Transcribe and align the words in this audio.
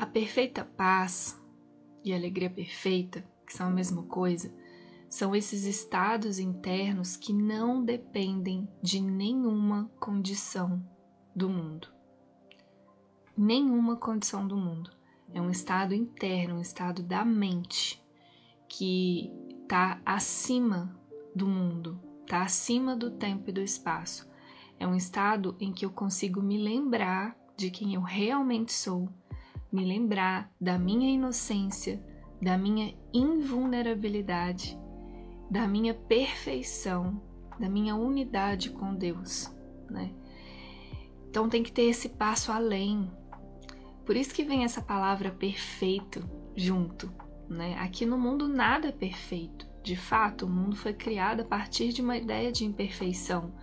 A 0.00 0.06
perfeita 0.06 0.64
paz 0.64 1.38
e 2.02 2.10
a 2.10 2.16
alegria 2.16 2.48
perfeita, 2.48 3.22
que 3.46 3.52
são 3.52 3.66
a 3.66 3.70
mesma 3.70 4.02
coisa, 4.04 4.50
são 5.10 5.36
esses 5.36 5.64
estados 5.64 6.38
internos 6.38 7.18
que 7.18 7.34
não 7.34 7.84
dependem 7.84 8.66
de 8.82 8.98
nenhuma 8.98 9.90
condição 10.00 10.82
do 11.36 11.50
mundo. 11.50 11.88
Nenhuma 13.36 13.94
condição 13.94 14.48
do 14.48 14.56
mundo. 14.56 14.90
É 15.34 15.40
um 15.40 15.50
estado 15.50 15.92
interno, 15.92 16.54
um 16.54 16.62
estado 16.62 17.02
da 17.02 17.22
mente 17.22 18.02
que 18.70 19.30
está 19.60 20.00
acima 20.02 20.98
do 21.36 21.46
mundo, 21.46 22.00
está 22.22 22.40
acima 22.40 22.96
do 22.96 23.10
tempo 23.10 23.50
e 23.50 23.52
do 23.52 23.60
espaço. 23.60 24.26
É 24.78 24.86
um 24.86 24.94
estado 24.94 25.54
em 25.60 25.70
que 25.70 25.84
eu 25.84 25.90
consigo 25.90 26.40
me 26.40 26.56
lembrar 26.56 27.36
de 27.54 27.70
quem 27.70 27.92
eu 27.92 28.00
realmente 28.00 28.72
sou, 28.72 29.10
me 29.72 29.84
lembrar 29.84 30.50
da 30.60 30.78
minha 30.78 31.08
inocência, 31.10 32.02
da 32.40 32.56
minha 32.56 32.94
invulnerabilidade, 33.12 34.78
da 35.50 35.66
minha 35.66 35.94
perfeição, 35.94 37.20
da 37.58 37.68
minha 37.68 37.94
unidade 37.94 38.70
com 38.70 38.94
Deus, 38.94 39.54
né? 39.90 40.12
Então 41.28 41.48
tem 41.48 41.62
que 41.62 41.70
ter 41.70 41.82
esse 41.82 42.08
passo 42.08 42.50
além. 42.50 43.10
Por 44.04 44.16
isso 44.16 44.34
que 44.34 44.42
vem 44.42 44.64
essa 44.64 44.80
palavra 44.80 45.30
perfeito 45.30 46.28
junto, 46.56 47.12
né? 47.48 47.76
Aqui 47.78 48.04
no 48.06 48.18
mundo 48.18 48.48
nada 48.48 48.88
é 48.88 48.92
perfeito. 48.92 49.68
De 49.82 49.96
fato, 49.96 50.44
o 50.44 50.50
mundo 50.50 50.76
foi 50.76 50.92
criado 50.92 51.40
a 51.40 51.44
partir 51.44 51.92
de 51.92 52.02
uma 52.02 52.16
ideia 52.16 52.52
de 52.52 52.64
imperfeição, 52.64 53.54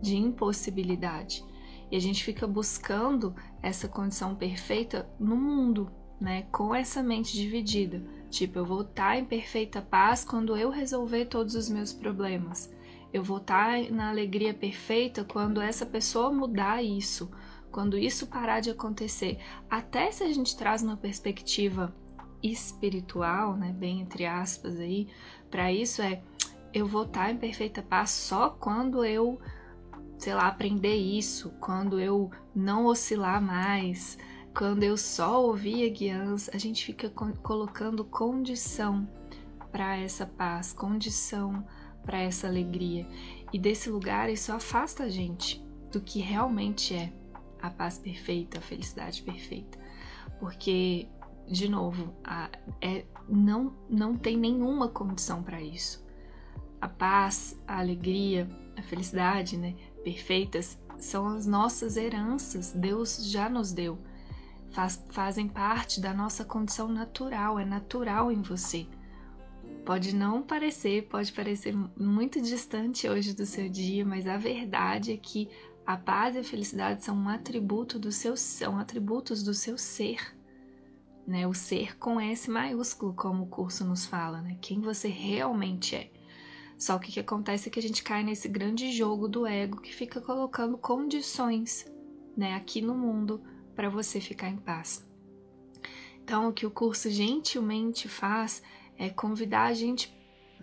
de 0.00 0.16
impossibilidade. 0.16 1.44
E 1.90 1.96
a 1.96 2.00
gente 2.00 2.24
fica 2.24 2.46
buscando 2.46 3.34
essa 3.66 3.88
condição 3.88 4.34
perfeita 4.34 5.08
no 5.18 5.36
mundo, 5.36 5.90
né? 6.20 6.42
Com 6.52 6.72
essa 6.72 7.02
mente 7.02 7.32
dividida. 7.32 8.00
Tipo, 8.30 8.60
eu 8.60 8.64
vou 8.64 8.82
estar 8.82 9.18
em 9.18 9.24
perfeita 9.24 9.82
paz 9.82 10.24
quando 10.24 10.56
eu 10.56 10.70
resolver 10.70 11.26
todos 11.26 11.56
os 11.56 11.68
meus 11.68 11.92
problemas. 11.92 12.72
Eu 13.12 13.24
vou 13.24 13.38
estar 13.38 13.78
na 13.90 14.10
alegria 14.10 14.54
perfeita 14.54 15.24
quando 15.24 15.60
essa 15.60 15.84
pessoa 15.84 16.32
mudar 16.32 16.82
isso, 16.82 17.30
quando 17.72 17.98
isso 17.98 18.28
parar 18.28 18.60
de 18.60 18.70
acontecer. 18.70 19.38
Até 19.68 20.12
se 20.12 20.22
a 20.22 20.32
gente 20.32 20.56
traz 20.56 20.82
uma 20.82 20.96
perspectiva 20.96 21.92
espiritual, 22.42 23.56
né, 23.56 23.74
bem 23.76 24.00
entre 24.00 24.26
aspas 24.26 24.78
aí, 24.78 25.08
para 25.50 25.72
isso 25.72 26.02
é 26.02 26.22
eu 26.72 26.86
vou 26.86 27.04
estar 27.04 27.32
em 27.32 27.38
perfeita 27.38 27.82
paz 27.82 28.10
só 28.10 28.50
quando 28.50 29.04
eu, 29.04 29.40
sei 30.18 30.34
lá, 30.34 30.46
aprender 30.46 30.96
isso, 30.96 31.50
quando 31.60 32.00
eu 32.00 32.30
não 32.54 32.86
oscilar 32.86 33.40
mais, 33.40 34.18
quando 34.56 34.82
eu 34.82 34.96
só 34.96 35.42
ouvir 35.44 35.86
a 35.86 35.92
guiança, 35.92 36.50
a 36.54 36.58
gente 36.58 36.84
fica 36.84 37.10
colocando 37.10 38.04
condição 38.04 39.08
para 39.70 39.96
essa 39.98 40.24
paz, 40.24 40.72
condição 40.72 41.66
para 42.04 42.20
essa 42.20 42.46
alegria. 42.46 43.06
E 43.52 43.58
desse 43.58 43.90
lugar 43.90 44.30
isso 44.30 44.52
afasta 44.52 45.04
a 45.04 45.08
gente 45.08 45.62
do 45.92 46.00
que 46.00 46.20
realmente 46.20 46.94
é 46.94 47.12
a 47.60 47.68
paz 47.68 47.98
perfeita, 47.98 48.58
a 48.58 48.62
felicidade 48.62 49.22
perfeita. 49.22 49.78
Porque 50.40 51.08
de 51.48 51.68
novo, 51.68 52.14
a, 52.24 52.50
é, 52.80 53.04
não, 53.28 53.72
não 53.88 54.16
tem 54.16 54.36
nenhuma 54.36 54.88
condição 54.88 55.42
para 55.42 55.60
isso. 55.60 56.04
A 56.80 56.88
paz, 56.88 57.60
a 57.66 57.78
alegria, 57.78 58.48
a 58.76 58.82
felicidade, 58.82 59.56
né, 59.56 59.74
perfeitas, 60.06 60.78
são 60.98 61.26
as 61.26 61.48
nossas 61.48 61.96
heranças, 61.96 62.70
Deus 62.70 63.28
já 63.28 63.48
nos 63.48 63.72
deu. 63.72 63.98
Faz, 64.70 65.04
fazem 65.10 65.48
parte 65.48 66.00
da 66.00 66.14
nossa 66.14 66.44
condição 66.44 66.86
natural, 66.86 67.58
é 67.58 67.64
natural 67.64 68.30
em 68.30 68.40
você. 68.40 68.86
Pode 69.84 70.14
não 70.14 70.42
parecer, 70.42 71.08
pode 71.08 71.32
parecer 71.32 71.74
muito 71.98 72.40
distante 72.40 73.08
hoje 73.08 73.34
do 73.34 73.44
seu 73.44 73.68
dia, 73.68 74.04
mas 74.04 74.28
a 74.28 74.36
verdade 74.36 75.10
é 75.10 75.16
que 75.16 75.48
a 75.84 75.96
paz 75.96 76.36
e 76.36 76.38
a 76.38 76.44
felicidade 76.44 77.04
são 77.04 77.16
um 77.16 77.28
atributo 77.28 77.98
do 77.98 78.12
seu, 78.12 78.36
são 78.36 78.78
atributos 78.78 79.42
do 79.42 79.52
seu 79.52 79.76
ser 79.76 80.36
né? 81.26 81.46
O 81.46 81.52
ser 81.52 81.98
com 81.98 82.20
S 82.20 82.48
maiúsculo, 82.48 83.12
como 83.12 83.44
o 83.44 83.48
curso 83.48 83.84
nos 83.84 84.06
fala, 84.06 84.40
né? 84.40 84.56
Quem 84.60 84.80
você 84.80 85.08
realmente 85.08 85.96
é. 85.96 86.10
Só 86.78 86.98
que 86.98 87.08
o 87.08 87.12
que 87.12 87.20
acontece 87.20 87.68
é 87.68 87.72
que 87.72 87.78
a 87.78 87.82
gente 87.82 88.02
cai 88.02 88.22
nesse 88.22 88.48
grande 88.48 88.92
jogo 88.92 89.28
do 89.28 89.46
ego 89.46 89.80
que 89.80 89.94
fica 89.94 90.20
colocando 90.20 90.76
condições, 90.76 91.86
né, 92.36 92.54
aqui 92.54 92.82
no 92.82 92.94
mundo 92.94 93.42
para 93.74 93.88
você 93.88 94.20
ficar 94.20 94.48
em 94.48 94.56
paz. 94.56 95.06
Então, 96.22 96.48
o 96.48 96.52
que 96.52 96.66
o 96.66 96.70
curso 96.70 97.08
gentilmente 97.08 98.08
faz 98.08 98.62
é 98.98 99.08
convidar 99.08 99.66
a 99.66 99.72
gente 99.72 100.14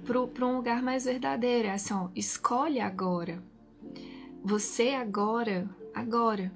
para 0.06 0.46
um 0.46 0.58
lugar 0.58 0.82
mais 0.82 1.06
verdadeiro. 1.06 1.68
É 1.68 1.72
assim, 1.72 1.94
ó, 1.94 2.10
escolhe 2.16 2.80
agora. 2.80 3.42
Você 4.44 4.90
agora, 4.90 5.70
agora, 5.94 6.52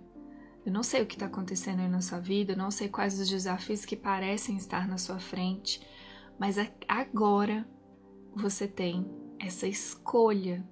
eu 0.66 0.72
não 0.72 0.84
sei 0.84 1.02
o 1.02 1.06
que 1.06 1.16
está 1.16 1.28
acontecendo 1.28 1.80
aí 1.80 1.88
na 1.88 2.02
sua 2.02 2.20
vida, 2.20 2.56
não 2.56 2.70
sei 2.70 2.90
quais 2.90 3.18
os 3.18 3.30
desafios 3.30 3.86
que 3.86 3.96
parecem 3.96 4.58
estar 4.58 4.86
na 4.88 4.98
sua 4.98 5.18
frente, 5.18 5.80
mas 6.38 6.58
agora 6.88 7.66
você 8.36 8.68
tem 8.68 9.10
essa 9.40 9.68
escolha 9.68 10.66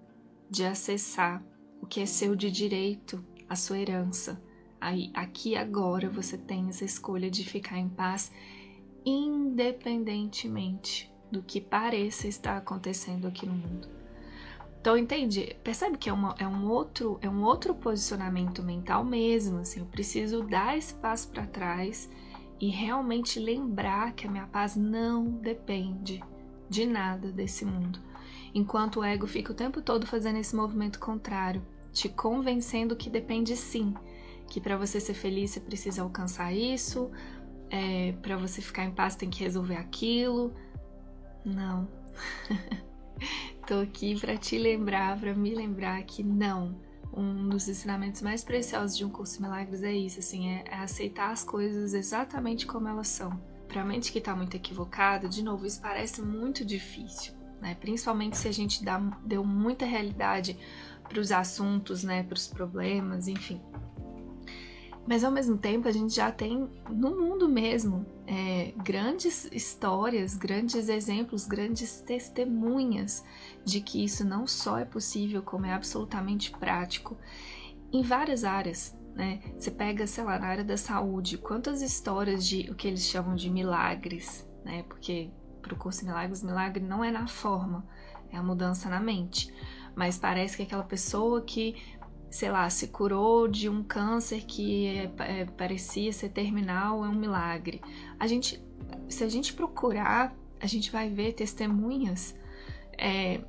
de 0.50 0.66
acessar 0.66 1.44
o 1.82 1.86
que 1.86 2.02
é 2.02 2.06
seu 2.06 2.36
de 2.36 2.52
direito, 2.52 3.24
a 3.48 3.56
sua 3.56 3.80
herança. 3.80 4.42
Aí, 4.80 5.12
aqui 5.14 5.56
agora 5.56 6.10
você 6.10 6.38
tem 6.38 6.70
essa 6.70 6.86
escolha 6.86 7.30
de 7.30 7.44
ficar 7.44 7.78
em 7.78 7.90
paz, 7.90 8.32
independentemente 9.06 11.14
do 11.32 11.42
que 11.42 11.60
pareça 11.60 12.28
estar 12.28 12.58
acontecendo 12.58 13.28
aqui 13.28 13.46
no 13.46 13.54
mundo. 13.54 13.90
Então, 14.80 14.96
entende? 14.96 15.58
Percebe 15.64 15.98
que 15.98 16.10
é, 16.10 16.14
uma, 16.14 16.36
é, 16.38 16.48
um 16.48 16.70
outro, 16.70 17.18
é 17.20 17.28
um 17.28 17.44
outro 17.44 17.74
posicionamento 17.74 18.62
mental 18.62 19.04
mesmo. 19.04 19.58
Assim, 19.58 19.80
eu 19.80 19.88
preciso 19.88 20.44
dar 20.44 20.78
esse 20.78 20.94
passo 20.94 21.28
para 21.30 21.48
trás 21.48 22.08
e 22.60 22.70
realmente 22.70 23.40
lembrar 23.40 24.14
que 24.14 24.28
a 24.28 24.32
minha 24.32 24.46
paz 24.46 24.76
não 24.76 25.26
depende 25.26 26.24
de 26.70 26.86
nada 26.86 27.32
desse 27.32 27.66
mundo. 27.66 28.00
Enquanto 28.54 29.00
o 29.00 29.04
ego 29.04 29.28
fica 29.28 29.52
o 29.52 29.56
tempo 29.56 29.82
todo 29.82 30.06
fazendo 30.06 30.38
esse 30.38 30.56
movimento 30.56 31.00
contrário, 31.00 31.66
te 31.92 32.10
convencendo 32.10 32.96
que 32.96 33.10
depende 33.10 33.56
sim, 33.56 33.94
que 34.50 34.60
para 34.62 34.78
você 34.78 35.00
ser 35.00 35.14
feliz 35.14 35.52
você 35.52 35.60
precisa 35.60 36.02
alcançar 36.02 36.54
isso, 36.54 37.12
é, 37.70 38.14
para 38.22 38.38
você 38.38 38.62
ficar 38.62 38.86
em 38.86 38.92
paz 38.92 39.16
tem 39.16 39.30
que 39.30 39.44
resolver 39.44 39.76
aquilo. 39.76 40.54
Não. 41.44 41.88
Tô 43.68 43.76
aqui 43.76 44.20
para 44.20 44.38
te 44.38 44.58
lembrar, 44.58 45.20
para 45.20 45.34
me 45.34 45.54
lembrar 45.54 46.02
que 46.04 46.24
não. 46.24 46.80
Um 47.16 47.48
dos 47.48 47.68
ensinamentos 47.68 48.22
mais 48.22 48.44
preciosos 48.44 48.98
de 48.98 49.06
um 49.06 49.10
curso 49.10 49.38
de 49.38 49.44
milagres 49.44 49.84
é 49.84 49.94
isso, 49.94 50.20
assim, 50.20 50.50
é, 50.50 50.66
é 50.68 50.76
aceitar 50.76 51.32
as 51.32 51.44
coisas 51.44 51.94
exatamente 51.94 52.68
como 52.68 52.88
elas 52.88 53.08
são. 53.08 53.40
Para 53.68 53.82
a 53.82 53.86
mente 53.86 54.12
que 54.12 54.20
está 54.20 54.36
muito 54.36 54.56
equivocada, 54.56 55.28
de 55.28 55.44
novo, 55.44 55.66
isso 55.66 55.82
parece 55.82 56.22
muito 56.22 56.66
difícil, 56.66 57.34
né? 57.66 57.76
Principalmente 57.82 58.38
se 58.38 58.48
a 58.48 58.52
gente 58.52 58.86
dá, 58.86 59.00
deu 59.26 59.44
muita 59.44 59.88
realidade 59.88 60.56
para 61.10 61.20
os 61.20 61.32
assuntos, 61.32 62.04
né, 62.04 62.22
para 62.22 62.36
os 62.36 62.48
problemas, 62.48 63.28
enfim. 63.28 63.60
Mas 65.08 65.24
ao 65.24 65.32
mesmo 65.32 65.58
tempo 65.58 65.88
a 65.88 65.92
gente 65.92 66.16
já 66.16 66.32
tem 66.32 66.70
no 66.90 67.20
mundo 67.20 67.50
mesmo 67.50 68.06
é, 68.28 68.72
grandes 68.78 69.46
histórias, 69.52 70.36
grandes 70.36 70.90
exemplos, 70.90 71.48
grandes 71.48 72.02
testemunhas 72.02 73.24
de 73.64 73.82
que 73.82 74.04
isso 74.04 74.24
não 74.24 74.46
só 74.46 74.78
é 74.78 74.86
possível, 74.86 75.42
como 75.42 75.66
é 75.66 75.74
absolutamente 75.74 76.52
prático 76.52 77.18
em 77.92 78.04
várias 78.04 78.44
áreas. 78.44 78.96
Né? 79.16 79.42
Você 79.58 79.72
pega, 79.72 80.06
sei 80.06 80.24
lá, 80.24 80.38
na 80.38 80.48
área 80.48 80.64
da 80.64 80.78
saúde, 80.78 81.38
quantas 81.38 81.82
histórias 81.82 82.46
de 82.46 82.70
o 82.70 82.76
que 82.76 82.88
eles 82.88 83.04
chamam 83.04 83.36
de 83.36 83.50
milagres, 83.50 84.48
né? 84.64 84.84
Porque 84.84 85.32
para 85.66 85.74
o 85.74 85.78
curso 85.78 86.06
milagres, 86.06 86.44
milagre 86.44 86.84
não 86.84 87.04
é 87.04 87.10
na 87.10 87.28
forma, 87.28 87.84
é 88.32 88.38
a 88.38 88.44
mudança 88.44 88.88
na 88.88 89.00
mente. 89.00 89.52
Mas 89.96 90.18
parece 90.18 90.58
que 90.58 90.64
aquela 90.64 90.84
pessoa 90.84 91.42
que 91.42 91.76
sei 92.30 92.52
lá, 92.52 92.70
se 92.70 92.90
curou 92.90 93.48
de 93.48 93.70
um 93.70 93.82
câncer 93.82 94.42
que 94.42 94.88
é, 94.88 95.12
é, 95.20 95.46
parecia 95.46 96.12
ser 96.12 96.30
terminal, 96.30 97.06
é 97.06 97.08
um 97.08 97.16
milagre. 97.16 97.82
A 98.20 98.28
gente, 98.28 98.62
se 99.08 99.24
a 99.24 99.30
gente 99.30 99.54
procurar, 99.54 100.36
a 100.60 100.68
gente 100.68 100.92
vai 100.92 101.10
ver 101.10 101.32
testemunhas 101.32 102.36
é, 102.98 103.40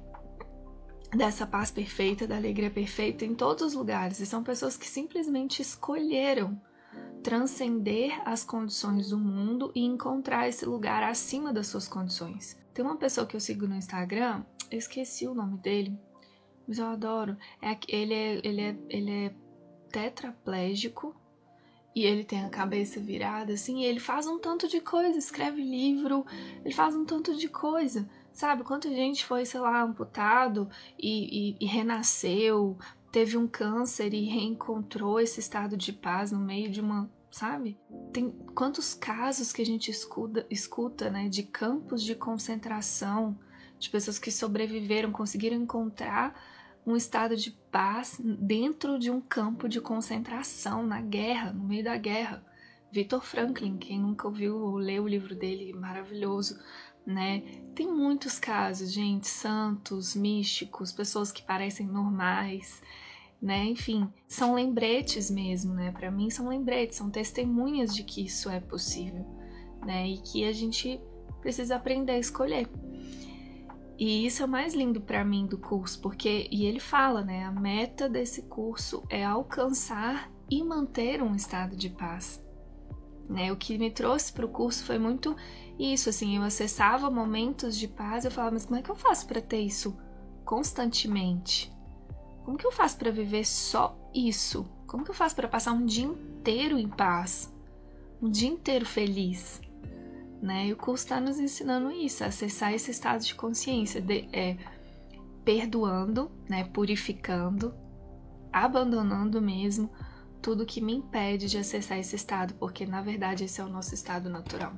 dessa 1.10 1.44
paz 1.44 1.72
perfeita, 1.72 2.28
da 2.28 2.36
alegria 2.36 2.70
perfeita 2.70 3.24
em 3.24 3.34
todos 3.34 3.62
os 3.62 3.74
lugares. 3.74 4.20
E 4.20 4.26
são 4.26 4.44
pessoas 4.44 4.76
que 4.76 4.86
simplesmente 4.86 5.60
escolheram 5.62 6.60
transcender 7.22 8.22
as 8.24 8.44
condições 8.44 9.10
do 9.10 9.18
mundo 9.18 9.72
e 9.74 9.84
encontrar 9.84 10.48
esse 10.48 10.64
lugar 10.64 11.02
acima 11.02 11.52
das 11.52 11.66
suas 11.66 11.88
condições. 11.88 12.56
Tem 12.72 12.84
uma 12.84 12.96
pessoa 12.96 13.26
que 13.26 13.34
eu 13.34 13.40
sigo 13.40 13.66
no 13.66 13.74
Instagram, 13.74 14.44
eu 14.70 14.78
esqueci 14.78 15.26
o 15.26 15.34
nome 15.34 15.58
dele, 15.58 15.98
mas 16.68 16.78
eu 16.78 16.86
adoro. 16.86 17.36
É, 17.60 17.76
ele, 17.88 18.14
é, 18.14 18.40
ele, 18.44 18.60
é, 18.60 18.76
ele 18.88 19.10
é 19.10 19.34
tetraplégico 19.90 21.16
e 21.96 22.04
ele 22.04 22.24
tem 22.24 22.44
a 22.44 22.50
cabeça 22.50 23.00
virada, 23.00 23.54
assim, 23.54 23.82
ele 23.82 23.98
faz 23.98 24.26
um 24.26 24.38
tanto 24.38 24.68
de 24.68 24.80
coisa, 24.80 25.18
escreve 25.18 25.62
livro, 25.62 26.26
ele 26.62 26.74
faz 26.74 26.94
um 26.94 27.06
tanto 27.06 27.34
de 27.34 27.48
coisa, 27.48 28.06
sabe? 28.34 28.62
Quanta 28.62 28.90
gente 28.90 29.24
foi, 29.24 29.46
sei 29.46 29.60
lá, 29.60 29.82
amputado 29.82 30.68
e, 30.98 31.52
e, 31.52 31.56
e 31.58 31.66
renasceu, 31.66 32.76
teve 33.16 33.38
um 33.38 33.48
câncer 33.48 34.12
e 34.12 34.26
reencontrou 34.26 35.18
esse 35.18 35.40
estado 35.40 35.74
de 35.74 35.90
paz 35.90 36.32
no 36.32 36.38
meio 36.38 36.70
de 36.70 36.82
uma, 36.82 37.10
sabe? 37.30 37.80
Tem 38.12 38.30
quantos 38.54 38.92
casos 38.92 39.54
que 39.54 39.62
a 39.62 39.64
gente 39.64 39.90
escuta, 39.90 40.46
escuta, 40.50 41.08
né, 41.08 41.26
de 41.26 41.42
campos 41.42 42.02
de 42.02 42.14
concentração, 42.14 43.34
de 43.78 43.88
pessoas 43.88 44.18
que 44.18 44.30
sobreviveram, 44.30 45.10
conseguiram 45.10 45.56
encontrar 45.56 46.38
um 46.86 46.94
estado 46.94 47.34
de 47.38 47.52
paz 47.72 48.20
dentro 48.22 48.98
de 48.98 49.10
um 49.10 49.22
campo 49.22 49.66
de 49.66 49.80
concentração 49.80 50.86
na 50.86 51.00
guerra, 51.00 51.54
no 51.54 51.64
meio 51.64 51.84
da 51.84 51.96
guerra. 51.96 52.44
Victor 52.92 53.24
Franklin, 53.24 53.78
quem 53.78 53.98
nunca 53.98 54.28
ouviu 54.28 54.58
ou 54.58 54.76
leu 54.76 55.04
o 55.04 55.08
livro 55.08 55.34
dele, 55.34 55.72
maravilhoso, 55.72 56.60
né? 57.06 57.40
Tem 57.74 57.90
muitos 57.90 58.38
casos, 58.38 58.92
gente, 58.92 59.26
santos, 59.26 60.14
místicos, 60.14 60.92
pessoas 60.92 61.32
que 61.32 61.40
parecem 61.40 61.86
normais, 61.86 62.82
né? 63.40 63.64
Enfim, 63.64 64.08
são 64.28 64.54
lembretes 64.54 65.30
mesmo, 65.30 65.74
né? 65.74 65.92
Para 65.92 66.10
mim 66.10 66.30
são 66.30 66.48
lembretes, 66.48 66.96
são 66.96 67.10
testemunhas 67.10 67.94
de 67.94 68.02
que 68.02 68.24
isso 68.24 68.50
é 68.50 68.60
possível, 68.60 69.24
né? 69.84 70.08
E 70.08 70.18
que 70.18 70.44
a 70.44 70.52
gente 70.52 71.00
precisa 71.40 71.76
aprender 71.76 72.12
a 72.12 72.18
escolher. 72.18 72.68
E 73.98 74.26
isso 74.26 74.42
é 74.42 74.46
o 74.46 74.48
mais 74.48 74.74
lindo 74.74 75.00
para 75.00 75.24
mim 75.24 75.46
do 75.46 75.56
curso, 75.56 76.00
porque 76.00 76.48
e 76.50 76.66
ele 76.66 76.80
fala, 76.80 77.22
né, 77.22 77.44
a 77.44 77.50
meta 77.50 78.08
desse 78.08 78.42
curso 78.42 79.02
é 79.08 79.24
alcançar 79.24 80.30
e 80.50 80.62
manter 80.62 81.22
um 81.22 81.34
estado 81.34 81.74
de 81.74 81.88
paz. 81.88 82.44
Né? 83.28 83.50
O 83.50 83.56
que 83.56 83.78
me 83.78 83.90
trouxe 83.90 84.32
para 84.32 84.44
o 84.44 84.50
curso 84.50 84.84
foi 84.84 84.98
muito 84.98 85.34
isso, 85.78 86.08
assim, 86.08 86.36
eu 86.36 86.42
acessava 86.42 87.10
momentos 87.10 87.76
de 87.76 87.88
paz, 87.88 88.24
eu 88.24 88.30
falava, 88.30 88.52
mas 88.52 88.66
como 88.66 88.78
é 88.78 88.82
que 88.82 88.90
eu 88.90 88.96
faço 88.96 89.26
para 89.26 89.40
ter 89.40 89.60
isso 89.60 89.96
constantemente? 90.44 91.72
Como 92.46 92.56
que 92.56 92.64
eu 92.64 92.70
faço 92.70 92.96
para 92.96 93.10
viver 93.10 93.44
só 93.44 93.98
isso? 94.14 94.64
Como 94.86 95.02
que 95.02 95.10
eu 95.10 95.14
faço 95.16 95.34
para 95.34 95.48
passar 95.48 95.72
um 95.72 95.84
dia 95.84 96.04
inteiro 96.04 96.78
em 96.78 96.88
paz? 96.88 97.52
Um 98.22 98.30
dia 98.30 98.48
inteiro 98.48 98.86
feliz? 98.86 99.60
Né? 100.40 100.68
E 100.68 100.72
o 100.72 100.76
curso 100.76 101.06
está 101.06 101.20
nos 101.20 101.40
ensinando 101.40 101.90
isso, 101.90 102.22
acessar 102.22 102.72
esse 102.72 102.92
estado 102.92 103.24
de 103.24 103.34
consciência, 103.34 104.00
de, 104.00 104.28
é, 104.32 104.56
perdoando, 105.44 106.30
né, 106.48 106.62
purificando, 106.62 107.74
abandonando 108.52 109.42
mesmo 109.42 109.90
tudo 110.40 110.64
que 110.64 110.80
me 110.80 110.94
impede 110.94 111.48
de 111.48 111.58
acessar 111.58 111.98
esse 111.98 112.14
estado, 112.14 112.54
porque 112.54 112.86
na 112.86 113.02
verdade 113.02 113.42
esse 113.42 113.60
é 113.60 113.64
o 113.64 113.68
nosso 113.68 113.92
estado 113.92 114.30
natural. 114.30 114.72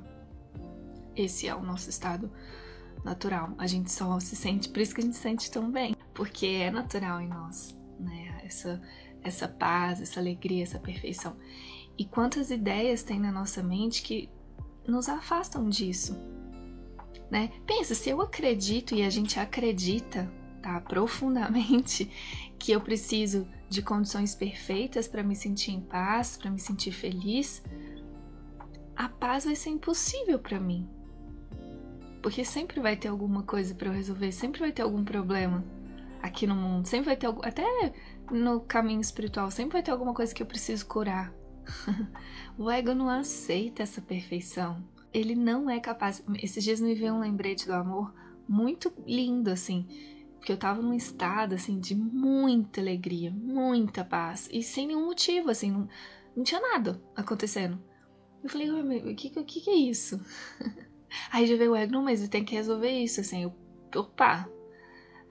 Esse 1.15 1.47
é 1.47 1.53
o 1.53 1.61
nosso 1.61 1.87
estado 1.87 2.31
natural. 3.05 3.53
A 3.59 3.67
gente 3.67 3.91
só 3.91 4.19
se 4.19 4.35
sente, 4.35 4.69
por 4.69 4.79
isso 4.79 4.95
que 4.95 5.01
a 5.01 5.03
gente 5.03 5.15
se 5.15 5.21
sente 5.21 5.51
tão 5.51 5.69
bem, 5.69 5.95
porque 6.19 6.47
é 6.47 6.69
natural 6.69 7.21
em 7.21 7.29
nós, 7.29 7.73
né? 7.97 8.41
Essa 8.43 8.81
essa 9.23 9.47
paz, 9.47 10.01
essa 10.01 10.19
alegria, 10.19 10.63
essa 10.63 10.77
perfeição. 10.77 11.37
E 11.97 12.03
quantas 12.03 12.51
ideias 12.51 13.03
tem 13.03 13.17
na 13.17 13.31
nossa 13.31 13.63
mente 13.63 14.01
que 14.01 14.29
nos 14.85 15.07
afastam 15.07 15.69
disso. 15.69 16.17
Né? 17.31 17.51
Pensa, 17.65 17.95
se 17.95 18.09
eu 18.09 18.21
acredito 18.21 18.93
e 18.93 19.01
a 19.01 19.09
gente 19.09 19.39
acredita, 19.39 20.29
tá, 20.61 20.81
profundamente, 20.81 22.11
que 22.59 22.73
eu 22.73 22.81
preciso 22.81 23.47
de 23.69 23.81
condições 23.81 24.35
perfeitas 24.35 25.07
para 25.07 25.23
me 25.23 25.37
sentir 25.37 25.71
em 25.71 25.81
paz, 25.81 26.35
para 26.35 26.51
me 26.51 26.59
sentir 26.59 26.91
feliz, 26.91 27.63
a 28.93 29.07
paz 29.07 29.45
vai 29.45 29.55
ser 29.55 29.69
impossível 29.69 30.37
para 30.37 30.59
mim. 30.59 30.85
Porque 32.21 32.43
sempre 32.43 32.81
vai 32.81 32.97
ter 32.97 33.07
alguma 33.07 33.43
coisa 33.43 33.73
para 33.73 33.87
eu 33.87 33.93
resolver, 33.93 34.33
sempre 34.33 34.59
vai 34.59 34.71
ter 34.73 34.81
algum 34.81 35.05
problema 35.05 35.63
aqui 36.21 36.45
no 36.45 36.55
mundo, 36.55 36.85
sempre 36.85 37.07
vai 37.07 37.17
ter 37.17 37.27
até 37.43 37.93
no 38.31 38.61
caminho 38.61 39.01
espiritual, 39.01 39.49
sempre 39.51 39.73
vai 39.73 39.83
ter 39.83 39.91
alguma 39.91 40.13
coisa 40.13 40.33
que 40.33 40.41
eu 40.41 40.47
preciso 40.47 40.85
curar. 40.85 41.33
o 42.57 42.69
ego 42.69 42.93
não 42.93 43.09
aceita 43.09 43.83
essa 43.83 44.01
perfeição. 44.01 44.83
Ele 45.13 45.35
não 45.35 45.69
é 45.69 45.79
capaz. 45.79 46.23
Esses 46.41 46.63
dias 46.63 46.79
me 46.79 46.93
veio 46.93 47.13
um 47.13 47.19
lembrete 47.19 47.65
do 47.65 47.73
amor 47.73 48.13
muito 48.47 48.93
lindo, 49.05 49.49
assim. 49.49 49.87
Porque 50.37 50.51
eu 50.51 50.57
tava 50.57 50.81
num 50.81 50.93
estado, 50.93 51.55
assim, 51.55 51.79
de 51.79 51.95
muita 51.95 52.79
alegria, 52.79 53.31
muita 53.31 54.03
paz. 54.03 54.47
E 54.51 54.63
sem 54.63 54.87
nenhum 54.87 55.05
motivo, 55.05 55.49
assim, 55.49 55.71
não, 55.71 55.87
não 56.35 56.43
tinha 56.43 56.61
nada 56.61 57.01
acontecendo. 57.15 57.79
Eu 58.43 58.49
falei, 58.49 58.69
o 58.71 59.15
que, 59.15 59.29
que, 59.29 59.61
que 59.61 59.69
é 59.69 59.75
isso? 59.75 60.19
Aí 61.31 61.45
já 61.45 61.57
veio 61.57 61.71
o 61.71 61.75
ego, 61.75 61.91
não, 61.91 62.03
mas 62.03 62.27
tem 62.29 62.45
que 62.45 62.55
resolver 62.55 62.89
isso, 62.89 63.19
assim. 63.19 63.43
Eu, 63.43 63.53
opa! 63.95 64.49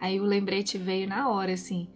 Aí 0.01 0.21
o 0.21 0.25
lembrete 0.25 0.79
veio 0.79 1.09
na 1.09 1.29
hora, 1.29 1.53
assim. 1.53 1.89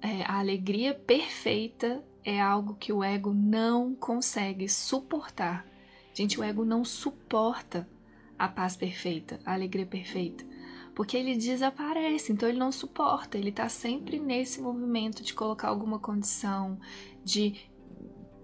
É, 0.00 0.22
a 0.24 0.38
alegria 0.38 0.94
perfeita 0.94 2.04
é 2.24 2.40
algo 2.40 2.74
que 2.74 2.92
o 2.92 3.02
ego 3.02 3.32
não 3.32 3.94
consegue 3.94 4.68
suportar. 4.68 5.66
Gente, 6.14 6.38
o 6.38 6.44
ego 6.44 6.64
não 6.64 6.84
suporta 6.84 7.88
a 8.38 8.48
paz 8.48 8.76
perfeita, 8.76 9.40
a 9.44 9.52
alegria 9.54 9.86
perfeita, 9.86 10.44
porque 10.94 11.16
ele 11.16 11.36
desaparece, 11.36 12.32
então 12.32 12.48
ele 12.48 12.58
não 12.58 12.72
suporta, 12.72 13.38
ele 13.38 13.52
tá 13.52 13.68
sempre 13.68 14.18
nesse 14.18 14.60
movimento 14.60 15.22
de 15.22 15.32
colocar 15.32 15.68
alguma 15.68 15.98
condição, 15.98 16.78
de 17.24 17.70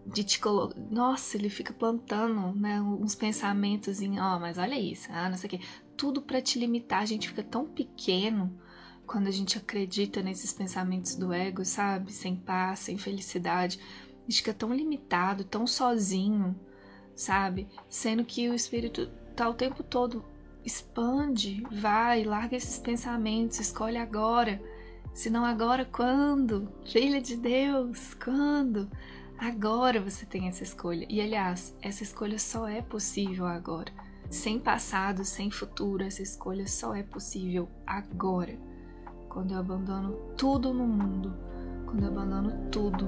de 0.06 0.24
te 0.24 0.40
colocar. 0.40 0.78
Nossa, 0.90 1.36
ele 1.36 1.50
fica 1.50 1.72
plantando 1.72 2.58
né, 2.58 2.80
uns 2.80 3.14
pensamentos 3.14 4.00
em, 4.00 4.18
ó, 4.18 4.36
oh, 4.36 4.40
mas 4.40 4.56
olha 4.56 4.78
isso, 4.78 5.08
ah, 5.12 5.28
não 5.28 5.36
sei 5.36 5.48
o 5.48 5.50
quê. 5.50 5.60
Tudo 5.96 6.22
para 6.22 6.40
te 6.40 6.58
limitar, 6.58 7.02
a 7.02 7.06
gente 7.06 7.28
fica 7.28 7.42
tão 7.42 7.66
pequeno 7.66 8.58
quando 9.08 9.26
a 9.26 9.32
gente 9.32 9.56
acredita 9.56 10.22
nesses 10.22 10.52
pensamentos 10.52 11.16
do 11.16 11.32
ego, 11.32 11.64
sabe? 11.64 12.12
Sem 12.12 12.36
paz, 12.36 12.80
sem 12.80 12.98
felicidade. 12.98 13.80
A 14.04 14.30
gente 14.30 14.36
fica 14.36 14.52
tão 14.52 14.72
limitado, 14.72 15.44
tão 15.44 15.66
sozinho, 15.66 16.54
sabe? 17.16 17.66
Sendo 17.88 18.22
que 18.22 18.50
o 18.50 18.54
espírito 18.54 19.10
tá 19.34 19.48
o 19.48 19.54
tempo 19.54 19.82
todo 19.82 20.22
expande, 20.62 21.66
vai, 21.70 22.22
larga 22.22 22.54
esses 22.54 22.78
pensamentos, 22.78 23.58
escolhe 23.58 23.96
agora. 23.96 24.62
Se 25.14 25.30
não 25.30 25.44
agora, 25.44 25.86
quando? 25.86 26.70
Filha 26.84 27.20
de 27.20 27.36
Deus, 27.36 28.12
quando? 28.14 28.90
Agora 29.38 30.02
você 30.02 30.26
tem 30.26 30.48
essa 30.48 30.62
escolha. 30.62 31.06
E 31.08 31.18
aliás, 31.22 31.74
essa 31.80 32.02
escolha 32.02 32.38
só 32.38 32.68
é 32.68 32.82
possível 32.82 33.46
agora. 33.46 33.90
Sem 34.28 34.60
passado, 34.60 35.24
sem 35.24 35.50
futuro, 35.50 36.04
essa 36.04 36.20
escolha 36.20 36.66
só 36.66 36.94
é 36.94 37.02
possível 37.02 37.70
agora 37.86 38.68
quando 39.28 39.52
eu 39.52 39.58
abandono 39.58 40.16
tudo 40.36 40.72
no 40.72 40.86
mundo, 40.86 41.32
quando 41.86 42.02
eu 42.02 42.08
abandono 42.08 42.52
tudo 42.70 43.06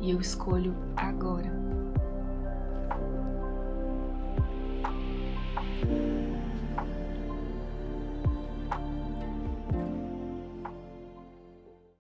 e 0.00 0.10
eu 0.10 0.20
escolho 0.20 0.74
agora. 0.96 1.58